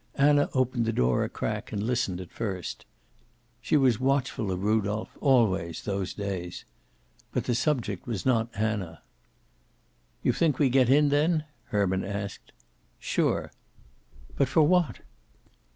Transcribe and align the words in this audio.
Anna 0.15 0.49
opened 0.55 0.85
the 0.87 0.91
door 0.91 1.23
a 1.23 1.29
crack 1.29 1.71
and 1.71 1.83
listened 1.83 2.19
at 2.19 2.31
first. 2.31 2.85
She 3.61 3.77
was 3.77 3.99
watchful 3.99 4.51
of 4.51 4.63
Rudolph, 4.63 5.15
always, 5.21 5.83
those 5.83 6.15
days. 6.15 6.65
But 7.31 7.43
the 7.43 7.53
subject 7.53 8.07
was 8.07 8.25
not 8.25 8.49
Anna. 8.55 9.03
"You 10.23 10.33
think 10.33 10.57
we 10.57 10.69
get 10.71 10.89
in, 10.89 11.09
then?" 11.09 11.45
Herman 11.65 12.03
asked. 12.03 12.51
"Sure." 12.97 13.51
"But 14.35 14.47
for 14.47 14.63
what?" 14.63 15.01